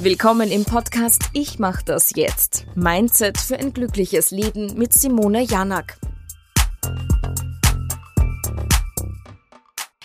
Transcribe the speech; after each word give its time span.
Willkommen 0.00 0.52
im 0.52 0.64
Podcast 0.64 1.24
Ich 1.32 1.58
mach 1.58 1.82
das 1.82 2.12
jetzt. 2.14 2.66
Mindset 2.76 3.36
für 3.36 3.58
ein 3.58 3.72
glückliches 3.72 4.30
Leben 4.30 4.78
mit 4.78 4.92
Simone 4.92 5.42
Janak. 5.42 5.98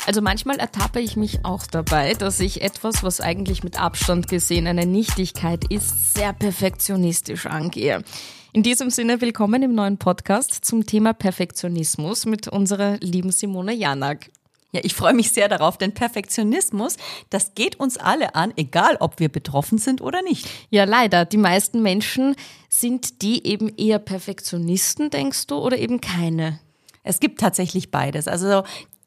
Also 0.07 0.23
manchmal 0.23 0.57
ertappe 0.57 0.99
ich 0.99 1.15
mich 1.15 1.45
auch 1.45 1.67
dabei, 1.67 2.15
dass 2.15 2.39
ich 2.39 2.63
etwas, 2.63 3.03
was 3.03 3.21
eigentlich 3.21 3.63
mit 3.63 3.79
Abstand 3.79 4.27
gesehen 4.27 4.65
eine 4.65 4.87
Nichtigkeit 4.87 5.63
ist, 5.69 6.15
sehr 6.15 6.33
perfektionistisch 6.33 7.45
angehe. 7.45 8.03
In 8.51 8.63
diesem 8.63 8.89
Sinne 8.89 9.21
willkommen 9.21 9.61
im 9.61 9.75
neuen 9.75 9.99
Podcast 9.99 10.65
zum 10.65 10.87
Thema 10.87 11.13
Perfektionismus 11.13 12.25
mit 12.25 12.47
unserer 12.47 12.97
lieben 12.97 13.31
Simone 13.31 13.75
Janak. 13.75 14.31
Ja, 14.73 14.81
ich 14.83 14.95
freue 14.95 15.13
mich 15.13 15.31
sehr 15.31 15.47
darauf, 15.47 15.77
denn 15.77 15.93
Perfektionismus, 15.93 16.97
das 17.29 17.53
geht 17.53 17.79
uns 17.79 17.97
alle 17.97 18.33
an, 18.33 18.51
egal 18.57 18.97
ob 18.99 19.19
wir 19.19 19.29
betroffen 19.29 19.77
sind 19.77 20.01
oder 20.01 20.23
nicht. 20.23 20.47
Ja, 20.71 20.85
leider. 20.85 21.25
Die 21.25 21.37
meisten 21.37 21.83
Menschen 21.83 22.35
sind 22.69 23.21
die 23.21 23.45
eben 23.45 23.69
eher 23.77 23.99
Perfektionisten, 23.99 25.11
denkst 25.11 25.45
du, 25.45 25.57
oder 25.57 25.77
eben 25.77 26.01
keine? 26.01 26.59
Es 27.03 27.19
gibt 27.19 27.39
tatsächlich 27.39 27.91
beides. 27.91 28.27
Also 28.27 28.63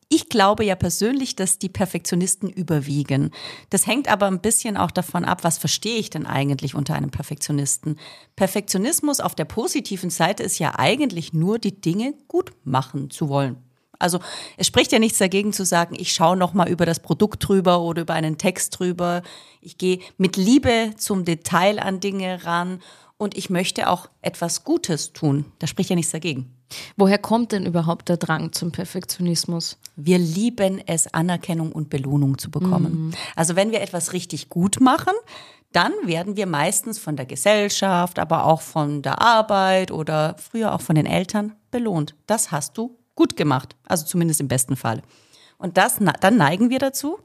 ich 0.09 0.29
glaube 0.29 0.65
ja 0.65 0.77
persönlich, 0.77 1.35
dass 1.35 1.59
die 1.59 1.69
Perfektionisten 1.69 2.49
überwiegen. 2.49 3.33
Das 3.71 3.89
hängt 3.89 4.09
aber 4.09 4.27
ein 4.27 4.41
bisschen 4.41 4.77
auch 4.77 4.93
davon 4.93 5.25
ab, 5.25 5.43
was 5.43 5.59
verstehe 5.59 5.99
ich 5.99 6.11
denn 6.11 6.27
eigentlich 6.27 6.77
unter 6.77 6.95
einem 6.95 7.11
Perfektionisten? 7.11 7.99
Perfektionismus 8.37 9.19
auf 9.19 9.35
der 9.35 9.47
positiven 9.47 10.11
Seite 10.11 10.45
ist 10.45 10.61
ja 10.61 10.79
eigentlich 10.79 11.33
nur 11.33 11.59
die 11.59 11.81
Dinge 11.81 12.15
gut 12.29 12.53
machen 12.63 13.11
zu 13.11 13.29
wollen. 13.29 13.66
Also 13.99 14.21
es 14.57 14.67
spricht 14.67 14.93
ja 14.93 14.99
nichts 14.99 15.19
dagegen 15.19 15.53
zu 15.53 15.65
sagen, 15.65 15.97
ich 15.99 16.13
schaue 16.13 16.37
noch 16.37 16.55
mal 16.55 16.69
über 16.69 16.87
das 16.87 17.01
Produkt 17.01 17.47
drüber 17.47 17.81
oder 17.81 18.03
über 18.03 18.15
einen 18.15 18.39
Text 18.39 18.79
drüber. 18.79 19.23
Ich 19.61 19.79
gehe 19.79 20.01
mit 20.19 20.37
Liebe 20.37 20.93
zum 20.97 21.25
Detail 21.25 21.79
an 21.79 22.01
Dinge 22.01 22.45
ran 22.45 22.81
und 23.19 23.37
ich 23.37 23.51
möchte 23.51 23.89
auch 23.89 24.09
etwas 24.21 24.65
Gutes 24.65 25.13
tun. 25.13 25.47
Da 25.59 25.67
spricht 25.67 25.91
ja 25.91 25.97
nichts 25.97 26.13
dagegen. 26.13 26.53
Woher 26.97 27.19
kommt 27.19 27.53
denn 27.53 27.65
überhaupt 27.65 28.09
der 28.09 28.17
Drang 28.17 28.53
zum 28.53 28.73
Perfektionismus? 28.73 29.79
Wir 29.95 30.19
lieben 30.19 30.83
es, 30.87 31.13
Anerkennung 31.15 31.73
und 31.73 31.91
Belohnung 31.91 32.39
zu 32.39 32.51
bekommen. 32.51 33.07
Mhm. 33.07 33.11
Also 33.35 33.57
wenn 33.57 33.71
wir 33.71 33.81
etwas 33.81 34.13
richtig 34.13 34.49
gut 34.49 34.81
machen, 34.81 35.15
dann 35.73 35.93
werden 36.05 36.37
wir 36.37 36.47
meistens 36.47 36.99
von 36.99 37.17
der 37.17 37.27
Gesellschaft, 37.27 38.19
aber 38.19 38.45
auch 38.45 38.61
von 38.61 39.03
der 39.03 39.21
Arbeit 39.21 39.91
oder 39.91 40.37
früher 40.39 40.75
auch 40.75 40.81
von 40.81 40.97
den 40.97 41.07
Eltern 41.07 41.55
belohnt. 41.71 42.15
Das 42.27 42.51
hast 42.51 42.77
du 42.79 42.97
gut 43.17 43.37
gemacht, 43.37 43.75
also 43.87 44.07
zumindest 44.07 44.41
im 44.41 44.49
besten 44.49 44.77
Fall. 44.77 45.03
Und 45.59 45.77
das, 45.77 45.99
dann 46.21 46.37
neigen 46.37 46.71
wir 46.71 46.79
dazu, 46.79 47.19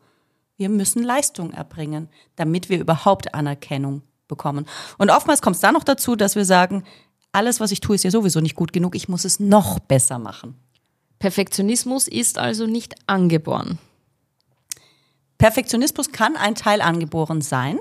wir 0.58 0.70
müssen 0.70 1.04
Leistung 1.04 1.52
erbringen, 1.52 2.10
damit 2.36 2.70
wir 2.70 2.80
überhaupt 2.80 3.36
Anerkennung 3.36 4.02
bekommen. 4.28 4.66
Und 4.98 5.12
oftmals 5.12 5.42
kommt 5.42 5.58
es 5.58 5.62
da 5.62 5.72
noch 5.72 5.84
dazu, 5.84 6.16
dass 6.16 6.36
wir 6.36 6.46
sagen, 6.46 6.84
alles, 7.32 7.60
was 7.60 7.72
ich 7.72 7.82
tue, 7.82 7.96
ist 7.96 8.04
ja 8.04 8.12
sowieso 8.12 8.40
nicht 8.42 8.56
gut 8.56 8.74
genug, 8.74 8.96
ich 8.96 9.10
muss 9.10 9.26
es 9.26 9.40
noch 9.40 9.80
besser 9.80 10.20
machen. 10.20 10.56
Perfektionismus 11.20 12.08
ist 12.08 12.38
also 12.38 12.66
nicht 12.66 12.96
angeboren. 13.08 13.78
Perfektionismus 15.38 16.12
kann 16.12 16.36
ein 16.36 16.56
Teil 16.56 16.82
angeboren 16.82 17.42
sein. 17.42 17.80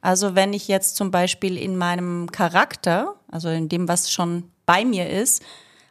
Also 0.00 0.34
wenn 0.34 0.52
ich 0.52 0.68
jetzt 0.68 0.96
zum 0.96 1.10
Beispiel 1.10 1.56
in 1.56 1.76
meinem 1.76 2.32
Charakter, 2.32 3.14
also 3.28 3.48
in 3.48 3.68
dem, 3.68 3.86
was 3.86 4.10
schon 4.10 4.50
bei 4.66 4.84
mir 4.84 5.08
ist, 5.10 5.42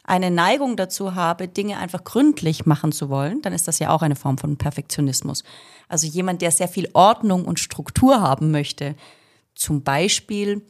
eine 0.10 0.32
Neigung 0.32 0.76
dazu 0.76 1.14
habe, 1.14 1.48
Dinge 1.48 1.78
einfach 1.78 2.04
gründlich 2.04 2.66
machen 2.66 2.92
zu 2.92 3.10
wollen, 3.10 3.42
dann 3.44 3.54
ist 3.54 3.68
das 3.68 3.78
ja 3.80 3.92
auch 3.92 4.02
eine 4.02 4.16
Form 4.16 4.38
von 4.38 4.58
Perfektionismus. 4.58 5.44
Also 5.88 6.08
jemand, 6.08 6.42
der 6.42 6.52
sehr 6.52 6.68
viel 6.68 6.90
Ordnung 6.94 7.46
und 7.46 7.60
Struktur 7.60 8.20
haben 8.20 8.50
möchte. 8.50 8.96
Zum 9.54 9.84
Beispiel 9.84 10.64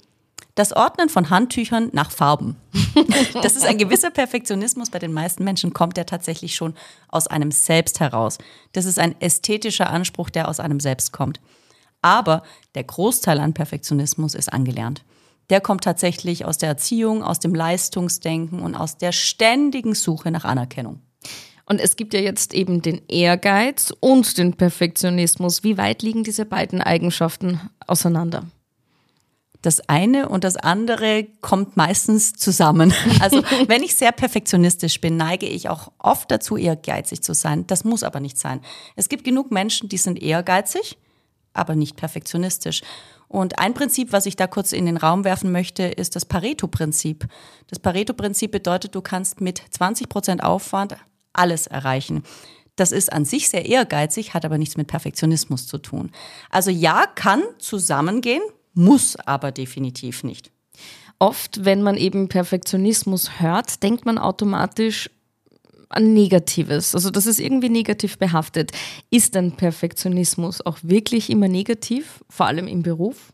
das 0.55 0.73
Ordnen 0.73 1.07
von 1.07 1.29
Handtüchern 1.29 1.89
nach 1.93 2.11
Farben. 2.11 2.57
Das 3.41 3.55
ist 3.55 3.65
ein 3.65 3.77
gewisser 3.77 4.09
Perfektionismus. 4.09 4.89
Bei 4.89 4.99
den 4.99 5.13
meisten 5.13 5.45
Menschen 5.45 5.73
kommt 5.73 5.95
der 5.95 6.05
tatsächlich 6.05 6.55
schon 6.55 6.73
aus 7.07 7.27
einem 7.27 7.51
Selbst 7.51 8.01
heraus. 8.01 8.37
Das 8.73 8.85
ist 8.85 8.99
ein 8.99 9.19
ästhetischer 9.21 9.89
Anspruch, 9.89 10.29
der 10.29 10.49
aus 10.49 10.59
einem 10.59 10.81
Selbst 10.81 11.13
kommt. 11.13 11.39
Aber 12.01 12.43
der 12.75 12.83
Großteil 12.83 13.39
an 13.39 13.53
Perfektionismus 13.53 14.35
ist 14.35 14.51
angelernt 14.51 15.03
der 15.49 15.61
kommt 15.61 15.83
tatsächlich 15.83 16.45
aus 16.45 16.57
der 16.57 16.69
Erziehung, 16.69 17.23
aus 17.23 17.39
dem 17.39 17.55
Leistungsdenken 17.55 18.61
und 18.61 18.75
aus 18.75 18.97
der 18.97 19.11
ständigen 19.11 19.95
Suche 19.95 20.31
nach 20.31 20.45
Anerkennung. 20.45 21.01
Und 21.65 21.79
es 21.79 21.95
gibt 21.95 22.15
ja 22.15 22.19
jetzt 22.19 22.53
eben 22.55 22.81
den 22.81 23.01
Ehrgeiz 23.07 23.93
und 23.99 24.37
den 24.39 24.53
Perfektionismus. 24.53 25.63
Wie 25.63 25.77
weit 25.77 26.01
liegen 26.01 26.23
diese 26.23 26.45
beiden 26.45 26.81
Eigenschaften 26.81 27.61
auseinander? 27.85 28.45
Das 29.61 29.87
eine 29.89 30.29
und 30.29 30.45
das 30.45 30.55
andere 30.55 31.27
kommt 31.41 31.77
meistens 31.77 32.33
zusammen. 32.33 32.93
Also 33.19 33.43
wenn 33.67 33.83
ich 33.83 33.95
sehr 33.95 34.11
perfektionistisch 34.11 35.01
bin, 35.01 35.17
neige 35.17 35.45
ich 35.45 35.69
auch 35.69 35.91
oft 35.99 36.31
dazu, 36.31 36.57
ehrgeizig 36.57 37.21
zu 37.21 37.33
sein. 37.33 37.67
Das 37.67 37.83
muss 37.83 38.03
aber 38.03 38.19
nicht 38.19 38.37
sein. 38.37 38.61
Es 38.95 39.09
gibt 39.09 39.23
genug 39.23 39.51
Menschen, 39.51 39.89
die 39.89 39.97
sind 39.97 40.21
ehrgeizig, 40.21 40.97
aber 41.53 41.75
nicht 41.75 41.97
perfektionistisch. 41.97 42.81
Und 43.29 43.59
ein 43.59 43.75
Prinzip, 43.75 44.11
was 44.11 44.25
ich 44.25 44.35
da 44.35 44.47
kurz 44.47 44.73
in 44.73 44.87
den 44.87 44.97
Raum 44.97 45.23
werfen 45.23 45.51
möchte, 45.51 45.83
ist 45.83 46.15
das 46.15 46.25
Pareto-Prinzip. 46.25 47.27
Das 47.67 47.79
Pareto-Prinzip 47.79 48.51
bedeutet, 48.51 48.95
du 48.95 49.01
kannst 49.01 49.39
mit 49.39 49.61
20 49.69 50.09
Prozent 50.09 50.43
Aufwand 50.43 50.97
alles 51.31 51.67
erreichen. 51.67 52.23
Das 52.75 52.91
ist 52.91 53.13
an 53.13 53.25
sich 53.25 53.49
sehr 53.49 53.65
ehrgeizig, 53.65 54.33
hat 54.33 54.45
aber 54.45 54.57
nichts 54.57 54.77
mit 54.77 54.87
Perfektionismus 54.87 55.67
zu 55.67 55.77
tun. 55.77 56.11
Also 56.49 56.71
ja, 56.71 57.05
kann 57.05 57.43
zusammengehen, 57.59 58.41
muss 58.73 59.15
aber 59.15 59.51
definitiv 59.51 60.23
nicht. 60.23 60.51
Oft, 61.19 61.65
wenn 61.65 61.83
man 61.83 61.97
eben 61.97 62.29
Perfektionismus 62.29 63.39
hört, 63.39 63.83
denkt 63.83 64.05
man 64.05 64.17
automatisch, 64.17 65.09
an 65.89 66.13
Negatives. 66.13 66.95
Also 66.95 67.09
das 67.09 67.25
ist 67.25 67.39
irgendwie 67.39 67.69
negativ 67.69 68.17
behaftet. 68.17 68.71
Ist 69.09 69.35
denn 69.35 69.53
Perfektionismus 69.53 70.65
auch 70.65 70.77
wirklich 70.83 71.29
immer 71.29 71.47
negativ, 71.47 72.23
vor 72.29 72.45
allem 72.45 72.67
im 72.67 72.83
Beruf? 72.83 73.33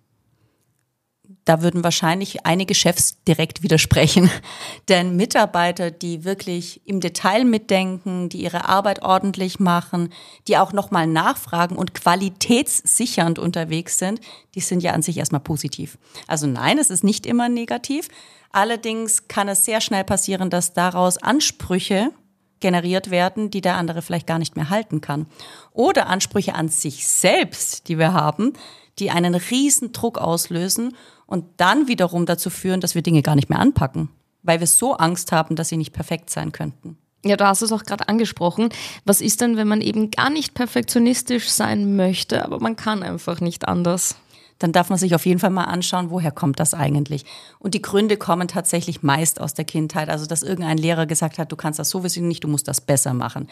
Da 1.44 1.62
würden 1.62 1.84
wahrscheinlich 1.84 2.46
einige 2.46 2.74
Chefs 2.74 3.22
direkt 3.28 3.62
widersprechen. 3.62 4.32
Denn 4.90 5.16
Mitarbeiter, 5.16 5.92
die 5.92 6.24
wirklich 6.24 6.82
im 6.86 7.00
Detail 7.02 7.46
mitdenken, 7.46 8.30
die 8.30 8.44
ihre 8.44 8.68
Arbeit 8.68 9.04
ordentlich 9.04 9.60
machen, 9.60 10.10
die 10.48 10.58
auch 10.58 10.74
nochmal 10.74 11.06
nachfragen 11.06 11.76
und 11.76 11.94
qualitätssichernd 11.94 13.38
unterwegs 13.38 14.00
sind, 14.00 14.22
die 14.56 14.60
sind 14.60 14.82
ja 14.82 14.94
an 14.94 15.04
sich 15.04 15.18
erstmal 15.18 15.42
positiv. 15.42 16.00
Also 16.26 16.48
nein, 16.48 16.80
es 16.80 16.90
ist 16.90 17.04
nicht 17.04 17.28
immer 17.28 17.48
negativ. 17.48 18.08
Allerdings 18.52 19.28
kann 19.28 19.48
es 19.48 19.66
sehr 19.66 19.82
schnell 19.82 20.04
passieren, 20.04 20.50
dass 20.50 20.74
daraus 20.74 21.18
Ansprüche 21.18 22.12
generiert 22.60 23.12
werden, 23.12 23.52
die 23.52 23.62
der 23.62 23.76
andere 23.76 24.02
vielleicht 24.02 24.28
gar 24.28 24.40
nicht 24.40 24.56
mehr 24.56 24.70
halten 24.70 25.02
kann. 25.02 25.28
Oder 25.72 26.08
Ansprüche 26.08 26.56
an 26.56 26.70
sich 26.70 27.08
selbst, 27.08 27.88
die 27.88 27.98
wir 27.98 28.14
haben, 28.14 28.54
die 29.00 29.12
einen 29.12 29.36
riesen 29.36 29.92
Druck 29.92 30.18
auslösen 30.18 30.96
und 31.26 31.46
dann 31.58 31.88
wiederum 31.88 32.26
dazu 32.26 32.50
führen, 32.50 32.82
dass 32.82 32.96
wir 32.96 33.02
Dinge 33.02 33.22
gar 33.22 33.36
nicht 33.36 33.50
mehr 33.50 33.60
anpacken, 33.60 34.10
weil 34.44 34.60
wir 34.60 34.68
so 34.68 34.94
Angst 34.94 35.32
haben, 35.32 35.56
dass 35.56 35.70
sie 35.70 35.78
nicht 35.78 35.94
perfekt 35.94 36.30
sein 36.30 36.52
könnten. 36.52 36.98
Ja, 37.26 37.38
du 37.38 37.48
hast 37.48 37.64
es 37.64 37.72
auch 37.72 37.84
gerade 37.84 38.08
angesprochen. 38.08 38.70
Was 39.04 39.20
ist 39.20 39.42
denn, 39.42 39.58
wenn 39.58 39.68
man 39.68 39.82
eben 39.82 40.12
gar 40.12 40.30
nicht 40.30 40.54
perfektionistisch 40.54 41.50
sein 41.50 41.96
möchte, 41.96 42.46
aber 42.46 42.60
man 42.60 42.76
kann 42.76 43.02
einfach 43.02 43.42
nicht 43.42 43.68
anders? 43.68 44.16
Dann 44.60 44.72
darf 44.72 44.90
man 44.90 44.98
sich 44.98 45.16
auf 45.16 45.26
jeden 45.26 45.40
Fall 45.40 45.50
mal 45.50 45.66
anschauen, 45.66 46.10
woher 46.10 46.32
kommt 46.32 46.60
das 46.60 46.74
eigentlich. 46.74 47.26
Und 47.60 47.74
die 47.74 47.82
Gründe 47.82 48.18
kommen 48.18 48.48
tatsächlich 48.48 49.04
meist 49.04 49.42
aus 49.42 49.54
der 49.54 49.66
Kindheit. 49.66 50.10
Also, 50.10 50.26
dass 50.26 50.44
irgendein 50.44 50.78
Lehrer 50.78 51.06
gesagt 51.06 51.38
hat, 51.38 51.52
du 51.52 51.56
kannst 51.56 51.80
das 51.80 51.90
sowieso 51.90 52.22
nicht, 52.22 52.44
du 52.44 52.48
musst 52.48 52.68
das 52.68 52.82
besser 52.82 53.14
machen. 53.14 53.48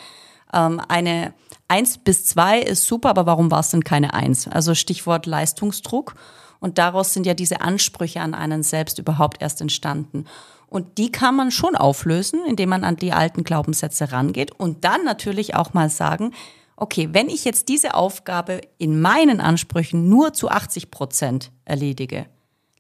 Ähm, 0.54 0.82
eine 0.88 1.34
eins 1.68 1.98
bis 1.98 2.26
zwei 2.26 2.60
ist 2.60 2.86
super, 2.86 3.10
aber 3.10 3.26
warum 3.26 3.52
war 3.52 3.60
es 3.60 3.70
denn 3.70 3.84
keine 3.84 4.14
eins? 4.14 4.48
Also 4.48 4.76
Stichwort 4.76 5.26
Leistungsdruck. 5.26 6.16
Und 6.60 6.78
daraus 6.78 7.14
sind 7.14 7.26
ja 7.26 7.34
diese 7.34 7.60
Ansprüche 7.60 8.22
an 8.22 8.34
einen 8.34 8.64
selbst 8.64 8.98
überhaupt 8.98 9.42
erst 9.42 9.60
entstanden. 9.60 10.26
Und 10.68 10.98
die 10.98 11.12
kann 11.12 11.36
man 11.36 11.52
schon 11.52 11.76
auflösen, 11.76 12.40
indem 12.48 12.70
man 12.70 12.84
an 12.84 12.96
die 12.96 13.12
alten 13.12 13.44
Glaubenssätze 13.44 14.12
rangeht 14.12 14.52
und 14.52 14.86
dann 14.86 15.04
natürlich 15.04 15.56
auch 15.56 15.74
mal 15.74 15.90
sagen, 15.90 16.32
okay, 16.76 17.10
wenn 17.12 17.30
ich 17.30 17.46
jetzt 17.46 17.70
diese 17.70 17.94
Aufgabe 17.94 18.62
in 18.78 19.02
meinen 19.02 19.40
Ansprüchen 19.40 20.10
nur 20.10 20.34
zu 20.34 20.50
80 20.50 20.92
Prozent 20.92 21.52
erledige, 21.66 22.28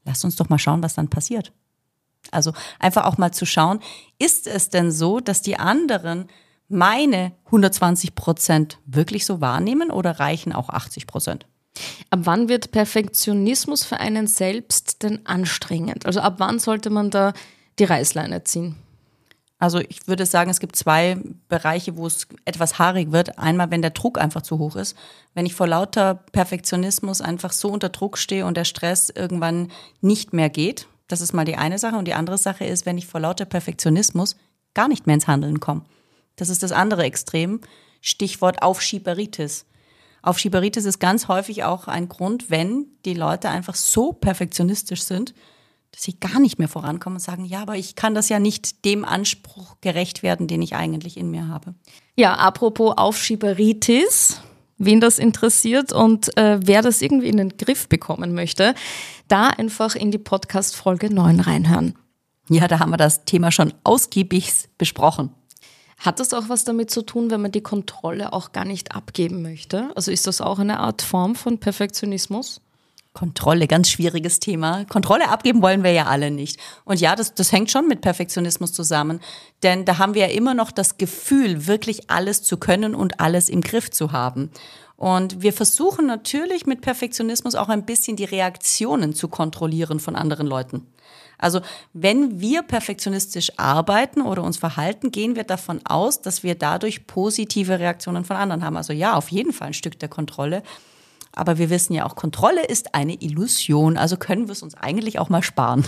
lass 0.05 0.23
uns 0.23 0.35
doch 0.35 0.49
mal 0.49 0.59
schauen, 0.59 0.83
was 0.83 0.95
dann 0.95 1.09
passiert. 1.09 1.53
Also 2.31 2.53
einfach 2.79 3.05
auch 3.05 3.17
mal 3.17 3.31
zu 3.31 3.45
schauen, 3.45 3.79
ist 4.19 4.47
es 4.47 4.69
denn 4.69 4.91
so, 4.91 5.19
dass 5.19 5.41
die 5.41 5.57
anderen 5.57 6.27
meine 6.69 7.33
120 7.45 8.15
Prozent 8.15 8.79
wirklich 8.85 9.25
so 9.25 9.41
wahrnehmen 9.41 9.91
oder 9.91 10.19
reichen 10.19 10.53
auch 10.53 10.69
80 10.69 11.07
Prozent? 11.07 11.45
Ab 12.09 12.19
wann 12.23 12.49
wird 12.49 12.71
Perfektionismus 12.71 13.83
für 13.83 13.99
einen 13.99 14.27
selbst 14.27 15.03
denn 15.03 15.25
anstrengend? 15.25 16.05
Also 16.05 16.21
ab 16.21 16.35
wann 16.37 16.59
sollte 16.59 16.89
man 16.89 17.09
da 17.09 17.33
die 17.79 17.85
Reißleine 17.85 18.43
ziehen? 18.43 18.75
Also 19.63 19.79
ich 19.79 20.09
würde 20.09 20.25
sagen, 20.25 20.49
es 20.49 20.59
gibt 20.59 20.75
zwei 20.75 21.17
Bereiche, 21.47 21.95
wo 21.95 22.05
es 22.05 22.27
etwas 22.43 22.79
haarig 22.79 23.13
wird. 23.13 23.39
Einmal, 23.39 23.71
wenn 23.71 23.81
der 23.81 23.91
Druck 23.91 24.19
einfach 24.19 24.41
zu 24.41 24.59
hoch 24.59 24.75
ist. 24.75 24.93
Wenn 25.35 25.45
ich 25.45 25.55
vor 25.55 25.67
lauter 25.67 26.15
Perfektionismus 26.33 27.21
einfach 27.21 27.53
so 27.53 27.69
unter 27.69 27.87
Druck 27.87 28.17
stehe 28.17 28.45
und 28.45 28.57
der 28.57 28.65
Stress 28.65 29.09
irgendwann 29.09 29.71
nicht 30.01 30.33
mehr 30.33 30.49
geht. 30.49 30.89
Das 31.07 31.21
ist 31.21 31.31
mal 31.31 31.45
die 31.45 31.55
eine 31.55 31.79
Sache. 31.79 31.95
Und 31.95 32.09
die 32.09 32.13
andere 32.13 32.37
Sache 32.37 32.65
ist, 32.65 32.85
wenn 32.85 32.97
ich 32.97 33.07
vor 33.07 33.21
lauter 33.21 33.45
Perfektionismus 33.45 34.35
gar 34.73 34.89
nicht 34.89 35.07
mehr 35.07 35.13
ins 35.13 35.27
Handeln 35.27 35.61
komme. 35.61 35.85
Das 36.35 36.49
ist 36.49 36.61
das 36.61 36.73
andere 36.73 37.03
Extrem. 37.03 37.61
Stichwort 38.01 38.63
Aufschieberitis. 38.63 39.65
Aufschieberitis 40.23 40.83
ist 40.83 40.99
ganz 40.99 41.29
häufig 41.29 41.63
auch 41.63 41.87
ein 41.87 42.09
Grund, 42.09 42.49
wenn 42.51 42.87
die 43.05 43.13
Leute 43.13 43.47
einfach 43.47 43.75
so 43.75 44.11
perfektionistisch 44.11 45.03
sind, 45.03 45.33
dass 45.93 46.03
sie 46.03 46.19
gar 46.19 46.39
nicht 46.39 46.57
mehr 46.57 46.67
vorankommen 46.67 47.17
und 47.17 47.21
sagen, 47.21 47.45
ja, 47.45 47.61
aber 47.61 47.75
ich 47.75 47.95
kann 47.95 48.15
das 48.15 48.27
ja 48.27 48.39
nicht 48.39 48.83
dem 48.83 49.05
Anspruch 49.05 49.77
gerecht 49.79 50.23
werden, 50.23 50.47
den 50.47 50.61
ich 50.61 50.75
eigentlich 50.75 51.17
in 51.17 51.29
mir 51.29 51.47
habe. 51.47 51.75
Ja, 52.15 52.33
apropos 52.33 52.97
Aufschieberitis, 52.97 54.41
wen 54.79 54.99
das 54.99 55.19
interessiert 55.19 55.93
und 55.93 56.35
äh, 56.35 56.59
wer 56.63 56.81
das 56.81 57.01
irgendwie 57.01 57.27
in 57.27 57.37
den 57.37 57.57
Griff 57.57 57.87
bekommen 57.87 58.33
möchte, 58.33 58.73
da 59.27 59.47
einfach 59.47 59.95
in 59.95 60.09
die 60.09 60.17
Podcast 60.17 60.75
Folge 60.75 61.13
9 61.13 61.39
reinhören. 61.39 61.95
Ja, 62.49 62.67
da 62.67 62.79
haben 62.79 62.89
wir 62.89 62.97
das 62.97 63.23
Thema 63.25 63.51
schon 63.51 63.73
ausgiebig 63.83 64.51
besprochen. 64.77 65.29
Hat 65.99 66.19
das 66.19 66.33
auch 66.33 66.49
was 66.49 66.65
damit 66.65 66.89
zu 66.89 67.03
tun, 67.03 67.29
wenn 67.29 67.41
man 67.41 67.51
die 67.51 67.61
Kontrolle 67.61 68.33
auch 68.33 68.51
gar 68.51 68.65
nicht 68.65 68.95
abgeben 68.95 69.43
möchte? 69.43 69.91
Also 69.95 70.11
ist 70.11 70.25
das 70.27 70.41
auch 70.41 70.59
eine 70.59 70.79
Art 70.79 71.03
Form 71.03 71.35
von 71.35 71.59
Perfektionismus? 71.59 72.61
Kontrolle, 73.13 73.67
ganz 73.67 73.89
schwieriges 73.89 74.39
Thema. 74.39 74.85
Kontrolle 74.85 75.29
abgeben 75.29 75.61
wollen 75.61 75.83
wir 75.83 75.91
ja 75.91 76.05
alle 76.05 76.31
nicht. 76.31 76.59
Und 76.83 76.99
ja, 76.99 77.15
das, 77.15 77.35
das 77.35 77.51
hängt 77.51 77.69
schon 77.69 77.87
mit 77.87 78.01
Perfektionismus 78.01 78.73
zusammen. 78.73 79.19
Denn 79.61 79.85
da 79.85 79.99
haben 79.99 80.15
wir 80.15 80.27
ja 80.27 80.33
immer 80.33 80.55
noch 80.55 80.71
das 80.71 80.97
Gefühl, 80.97 81.67
wirklich 81.67 82.09
alles 82.09 82.41
zu 82.41 82.57
können 82.57 82.95
und 82.95 83.19
alles 83.19 83.49
im 83.49 83.61
Griff 83.61 83.91
zu 83.91 84.11
haben. 84.11 84.49
Und 84.95 85.41
wir 85.41 85.53
versuchen 85.53 86.07
natürlich 86.07 86.65
mit 86.65 86.81
Perfektionismus 86.81 87.55
auch 87.55 87.69
ein 87.69 87.85
bisschen 87.85 88.15
die 88.15 88.23
Reaktionen 88.23 89.13
zu 89.13 89.27
kontrollieren 89.27 89.99
von 89.99 90.15
anderen 90.15 90.47
Leuten. 90.47 90.87
Also 91.37 91.61
wenn 91.91 92.39
wir 92.39 92.61
perfektionistisch 92.61 93.51
arbeiten 93.57 94.21
oder 94.21 94.43
uns 94.43 94.57
verhalten, 94.57 95.11
gehen 95.11 95.35
wir 95.35 95.43
davon 95.43 95.81
aus, 95.83 96.21
dass 96.21 96.41
wir 96.41 96.55
dadurch 96.55 97.05
positive 97.05 97.79
Reaktionen 97.79 98.23
von 98.23 98.37
anderen 98.37 98.63
haben. 98.63 98.77
Also 98.77 98.93
ja, 98.93 99.15
auf 99.15 99.29
jeden 99.29 99.51
Fall 99.51 99.67
ein 99.67 99.73
Stück 99.73 99.99
der 99.99 100.09
Kontrolle. 100.09 100.63
Aber 101.35 101.57
wir 101.57 101.69
wissen 101.69 101.93
ja 101.93 102.05
auch, 102.05 102.15
Kontrolle 102.15 102.65
ist 102.65 102.95
eine 102.95 103.15
Illusion, 103.15 103.97
also 103.97 104.17
können 104.17 104.47
wir 104.47 104.53
es 104.53 104.63
uns 104.63 104.75
eigentlich 104.75 105.19
auch 105.19 105.29
mal 105.29 105.43
sparen. 105.43 105.83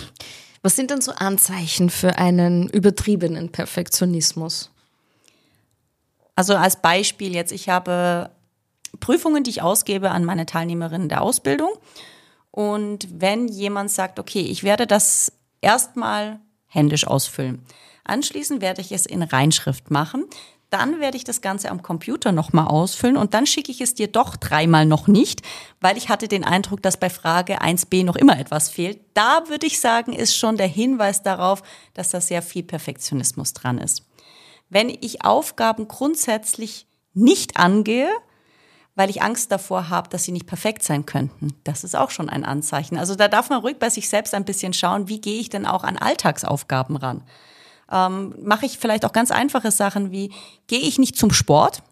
Was 0.62 0.74
sind 0.74 0.90
denn 0.90 1.00
so 1.00 1.12
Anzeichen 1.12 1.90
für 1.90 2.18
einen 2.18 2.68
übertriebenen 2.68 3.52
Perfektionismus? 3.52 4.70
Also 6.34 6.56
als 6.56 6.82
Beispiel 6.82 7.34
jetzt, 7.34 7.52
ich 7.52 7.68
habe 7.68 8.30
Prüfungen, 9.00 9.44
die 9.44 9.50
ich 9.50 9.62
ausgebe 9.62 10.10
an 10.10 10.24
meine 10.24 10.46
Teilnehmerinnen 10.46 11.08
der 11.08 11.22
Ausbildung. 11.22 11.70
Und 12.50 13.08
wenn 13.12 13.48
jemand 13.48 13.90
sagt, 13.90 14.18
okay, 14.18 14.40
ich 14.40 14.64
werde 14.64 14.86
das 14.86 15.32
erstmal 15.60 16.40
händisch 16.66 17.06
ausfüllen. 17.06 17.62
Anschließend 18.04 18.60
werde 18.60 18.80
ich 18.80 18.92
es 18.92 19.06
in 19.06 19.22
Reinschrift 19.22 19.90
machen, 19.90 20.24
dann 20.76 21.00
werde 21.00 21.16
ich 21.16 21.24
das 21.24 21.40
Ganze 21.40 21.70
am 21.70 21.82
Computer 21.82 22.32
nochmal 22.32 22.66
ausfüllen 22.66 23.16
und 23.16 23.32
dann 23.32 23.46
schicke 23.46 23.72
ich 23.72 23.80
es 23.80 23.94
dir 23.94 24.08
doch 24.08 24.36
dreimal 24.36 24.84
noch 24.84 25.06
nicht, 25.06 25.40
weil 25.80 25.96
ich 25.96 26.10
hatte 26.10 26.28
den 26.28 26.44
Eindruck, 26.44 26.82
dass 26.82 26.98
bei 26.98 27.08
Frage 27.08 27.62
1b 27.62 28.04
noch 28.04 28.14
immer 28.14 28.38
etwas 28.38 28.68
fehlt. 28.68 29.00
Da 29.14 29.44
würde 29.48 29.66
ich 29.66 29.80
sagen, 29.80 30.12
ist 30.12 30.36
schon 30.36 30.58
der 30.58 30.66
Hinweis 30.66 31.22
darauf, 31.22 31.62
dass 31.94 32.10
da 32.10 32.20
sehr 32.20 32.42
viel 32.42 32.62
Perfektionismus 32.62 33.54
dran 33.54 33.78
ist. 33.78 34.04
Wenn 34.68 34.90
ich 34.90 35.24
Aufgaben 35.24 35.88
grundsätzlich 35.88 36.86
nicht 37.14 37.56
angehe, 37.56 38.10
weil 38.96 39.08
ich 39.08 39.22
Angst 39.22 39.50
davor 39.52 39.88
habe, 39.88 40.10
dass 40.10 40.24
sie 40.24 40.32
nicht 40.32 40.46
perfekt 40.46 40.82
sein 40.82 41.06
könnten. 41.06 41.54
Das 41.64 41.84
ist 41.84 41.96
auch 41.96 42.10
schon 42.10 42.28
ein 42.28 42.44
Anzeichen. 42.44 42.98
Also 42.98 43.14
da 43.14 43.28
darf 43.28 43.48
man 43.48 43.60
ruhig 43.60 43.78
bei 43.78 43.88
sich 43.88 44.10
selbst 44.10 44.34
ein 44.34 44.44
bisschen 44.44 44.74
schauen, 44.74 45.08
wie 45.08 45.22
gehe 45.22 45.40
ich 45.40 45.48
denn 45.48 45.64
auch 45.64 45.84
an 45.84 45.96
Alltagsaufgaben 45.96 46.96
ran 46.96 47.22
ähm, 47.90 48.34
mache 48.42 48.66
ich 48.66 48.78
vielleicht 48.78 49.04
auch 49.04 49.12
ganz 49.12 49.30
einfache 49.30 49.70
Sachen 49.70 50.10
wie, 50.10 50.32
gehe 50.66 50.80
ich 50.80 50.98
nicht 50.98 51.16
zum 51.16 51.32
Sport, 51.32 51.82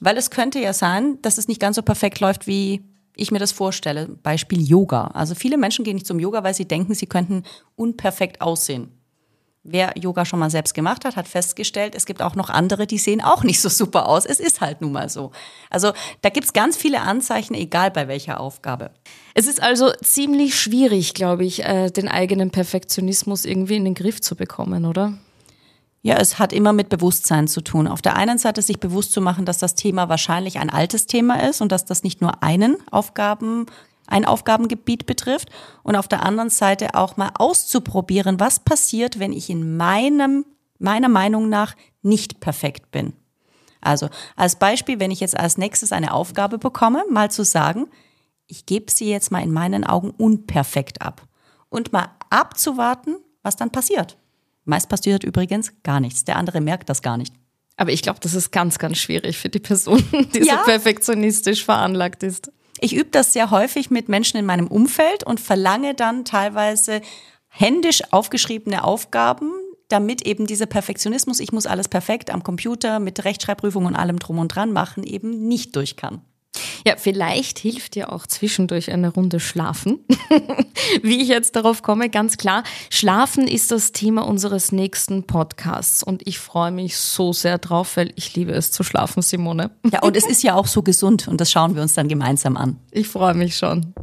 weil 0.00 0.16
es 0.16 0.30
könnte 0.30 0.58
ja 0.58 0.72
sein, 0.72 1.18
dass 1.22 1.38
es 1.38 1.48
nicht 1.48 1.60
ganz 1.60 1.76
so 1.76 1.82
perfekt 1.82 2.20
läuft, 2.20 2.46
wie 2.46 2.82
ich 3.16 3.30
mir 3.30 3.38
das 3.38 3.52
vorstelle. 3.52 4.08
Beispiel 4.22 4.60
Yoga. 4.60 5.08
Also 5.08 5.34
viele 5.34 5.56
Menschen 5.56 5.84
gehen 5.84 5.94
nicht 5.94 6.06
zum 6.06 6.18
Yoga, 6.18 6.42
weil 6.42 6.54
sie 6.54 6.66
denken, 6.66 6.94
sie 6.94 7.06
könnten 7.06 7.44
unperfekt 7.76 8.40
aussehen. 8.40 8.90
Wer 9.66 9.96
Yoga 9.96 10.26
schon 10.26 10.40
mal 10.40 10.50
selbst 10.50 10.74
gemacht 10.74 11.06
hat, 11.06 11.16
hat 11.16 11.26
festgestellt, 11.26 11.94
es 11.94 12.04
gibt 12.04 12.20
auch 12.20 12.34
noch 12.34 12.50
andere, 12.50 12.86
die 12.86 12.98
sehen 12.98 13.22
auch 13.22 13.44
nicht 13.44 13.62
so 13.62 13.70
super 13.70 14.08
aus. 14.08 14.26
Es 14.26 14.38
ist 14.38 14.60
halt 14.60 14.82
nun 14.82 14.92
mal 14.92 15.08
so. 15.08 15.30
Also 15.70 15.92
da 16.20 16.28
gibt's 16.28 16.52
ganz 16.52 16.76
viele 16.76 17.00
Anzeichen, 17.00 17.54
egal 17.54 17.90
bei 17.90 18.06
welcher 18.06 18.40
Aufgabe. 18.40 18.90
Es 19.32 19.46
ist 19.46 19.62
also 19.62 19.90
ziemlich 20.02 20.58
schwierig, 20.60 21.14
glaube 21.14 21.46
ich, 21.46 21.64
äh, 21.64 21.90
den 21.90 22.08
eigenen 22.08 22.50
Perfektionismus 22.50 23.46
irgendwie 23.46 23.76
in 23.76 23.84
den 23.84 23.94
Griff 23.94 24.20
zu 24.20 24.36
bekommen, 24.36 24.84
oder? 24.84 25.14
Ja, 26.06 26.16
es 26.16 26.38
hat 26.38 26.52
immer 26.52 26.74
mit 26.74 26.90
Bewusstsein 26.90 27.48
zu 27.48 27.62
tun. 27.62 27.88
Auf 27.88 28.02
der 28.02 28.14
einen 28.14 28.36
Seite 28.36 28.60
sich 28.60 28.78
bewusst 28.78 29.12
zu 29.12 29.22
machen, 29.22 29.46
dass 29.46 29.56
das 29.56 29.74
Thema 29.74 30.10
wahrscheinlich 30.10 30.58
ein 30.58 30.68
altes 30.68 31.06
Thema 31.06 31.42
ist 31.48 31.62
und 31.62 31.72
dass 31.72 31.86
das 31.86 32.02
nicht 32.02 32.20
nur 32.20 32.42
einen 32.42 32.76
Aufgaben, 32.90 33.64
ein 34.06 34.26
Aufgabengebiet 34.26 35.06
betrifft. 35.06 35.48
Und 35.82 35.96
auf 35.96 36.06
der 36.06 36.22
anderen 36.22 36.50
Seite 36.50 36.94
auch 36.94 37.16
mal 37.16 37.30
auszuprobieren, 37.38 38.38
was 38.38 38.60
passiert, 38.60 39.18
wenn 39.18 39.32
ich 39.32 39.48
in 39.48 39.78
meinem, 39.78 40.44
meiner 40.78 41.08
Meinung 41.08 41.48
nach 41.48 41.74
nicht 42.02 42.38
perfekt 42.38 42.90
bin. 42.90 43.14
Also 43.80 44.10
als 44.36 44.56
Beispiel, 44.56 45.00
wenn 45.00 45.10
ich 45.10 45.20
jetzt 45.20 45.38
als 45.38 45.56
nächstes 45.56 45.90
eine 45.90 46.12
Aufgabe 46.12 46.58
bekomme, 46.58 47.02
mal 47.10 47.30
zu 47.30 47.46
sagen, 47.46 47.86
ich 48.46 48.66
gebe 48.66 48.92
sie 48.92 49.08
jetzt 49.08 49.32
mal 49.32 49.42
in 49.42 49.54
meinen 49.54 49.84
Augen 49.84 50.10
unperfekt 50.10 51.00
ab 51.00 51.22
und 51.70 51.94
mal 51.94 52.10
abzuwarten, 52.28 53.16
was 53.42 53.56
dann 53.56 53.70
passiert. 53.70 54.18
Meist 54.64 54.88
passiert 54.88 55.24
übrigens 55.24 55.72
gar 55.82 56.00
nichts. 56.00 56.24
Der 56.24 56.36
andere 56.36 56.60
merkt 56.60 56.88
das 56.88 57.02
gar 57.02 57.16
nicht. 57.16 57.34
Aber 57.76 57.92
ich 57.92 58.02
glaube, 58.02 58.20
das 58.20 58.34
ist 58.34 58.52
ganz, 58.52 58.78
ganz 58.78 58.98
schwierig 58.98 59.36
für 59.36 59.48
die 59.48 59.58
Person, 59.58 60.02
die 60.34 60.40
ja. 60.40 60.58
so 60.58 60.64
perfektionistisch 60.64 61.64
veranlagt 61.64 62.22
ist. 62.22 62.50
Ich 62.80 62.94
übe 62.94 63.10
das 63.10 63.32
sehr 63.32 63.50
häufig 63.50 63.90
mit 63.90 64.08
Menschen 64.08 64.36
in 64.36 64.46
meinem 64.46 64.66
Umfeld 64.68 65.24
und 65.24 65.40
verlange 65.40 65.94
dann 65.94 66.24
teilweise 66.24 67.00
händisch 67.48 68.02
aufgeschriebene 68.10 68.84
Aufgaben, 68.84 69.52
damit 69.88 70.26
eben 70.26 70.46
dieser 70.46 70.66
Perfektionismus, 70.66 71.40
ich 71.40 71.52
muss 71.52 71.66
alles 71.66 71.88
perfekt 71.88 72.30
am 72.30 72.42
Computer 72.42 72.98
mit 72.98 73.24
Rechtschreibprüfung 73.24 73.86
und 73.86 73.94
allem 73.94 74.18
drum 74.18 74.38
und 74.38 74.48
dran 74.48 74.72
machen, 74.72 75.04
eben 75.04 75.46
nicht 75.46 75.76
durch 75.76 75.96
kann. 75.96 76.22
Ja, 76.86 76.96
vielleicht 76.98 77.58
hilft 77.58 77.94
dir 77.94 78.12
auch 78.12 78.26
zwischendurch 78.26 78.90
eine 78.90 79.08
Runde 79.08 79.40
Schlafen. 79.40 80.00
Wie 81.02 81.22
ich 81.22 81.28
jetzt 81.28 81.56
darauf 81.56 81.82
komme, 81.82 82.10
ganz 82.10 82.36
klar, 82.36 82.62
Schlafen 82.90 83.48
ist 83.48 83.70
das 83.70 83.92
Thema 83.92 84.26
unseres 84.26 84.70
nächsten 84.70 85.24
Podcasts 85.24 86.02
und 86.02 86.26
ich 86.26 86.38
freue 86.38 86.72
mich 86.72 86.98
so 86.98 87.32
sehr 87.32 87.56
drauf, 87.56 87.96
weil 87.96 88.12
ich 88.16 88.34
liebe 88.36 88.52
es 88.52 88.70
zu 88.70 88.82
schlafen, 88.82 89.22
Simone. 89.22 89.70
Ja, 89.90 90.02
und 90.02 90.14
es 90.14 90.26
ist 90.26 90.42
ja 90.42 90.54
auch 90.54 90.66
so 90.66 90.82
gesund 90.82 91.26
und 91.26 91.40
das 91.40 91.50
schauen 91.50 91.74
wir 91.74 91.80
uns 91.80 91.94
dann 91.94 92.08
gemeinsam 92.08 92.56
an. 92.58 92.78
Ich 92.90 93.08
freue 93.08 93.34
mich 93.34 93.56
schon. 93.56 93.94